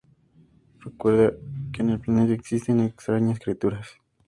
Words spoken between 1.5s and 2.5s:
que en el planeta